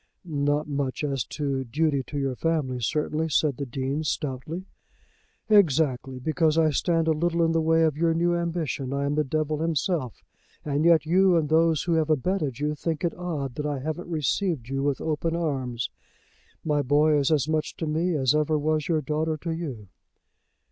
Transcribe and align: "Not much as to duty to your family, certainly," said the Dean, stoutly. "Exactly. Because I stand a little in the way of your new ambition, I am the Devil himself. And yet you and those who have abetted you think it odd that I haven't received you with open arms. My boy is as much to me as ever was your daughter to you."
"Not 0.25 0.67
much 0.67 1.03
as 1.03 1.23
to 1.25 1.63
duty 1.63 2.01
to 2.07 2.17
your 2.17 2.33
family, 2.35 2.79
certainly," 2.79 3.29
said 3.29 3.57
the 3.57 3.67
Dean, 3.67 4.03
stoutly. 4.03 4.65
"Exactly. 5.47 6.17
Because 6.17 6.57
I 6.57 6.71
stand 6.71 7.07
a 7.07 7.11
little 7.11 7.43
in 7.45 7.51
the 7.51 7.61
way 7.61 7.83
of 7.83 7.95
your 7.97 8.15
new 8.15 8.35
ambition, 8.35 8.93
I 8.93 9.05
am 9.05 9.13
the 9.13 9.23
Devil 9.23 9.59
himself. 9.59 10.23
And 10.65 10.85
yet 10.85 11.05
you 11.05 11.37
and 11.37 11.49
those 11.49 11.83
who 11.83 11.93
have 11.93 12.09
abetted 12.09 12.57
you 12.57 12.73
think 12.73 13.03
it 13.05 13.13
odd 13.13 13.53
that 13.53 13.65
I 13.67 13.77
haven't 13.77 14.09
received 14.09 14.69
you 14.69 14.81
with 14.81 15.01
open 15.01 15.35
arms. 15.35 15.91
My 16.65 16.81
boy 16.81 17.15
is 17.19 17.29
as 17.29 17.47
much 17.47 17.75
to 17.77 17.85
me 17.85 18.15
as 18.15 18.33
ever 18.33 18.57
was 18.57 18.87
your 18.87 19.01
daughter 19.03 19.37
to 19.37 19.51
you." 19.51 19.87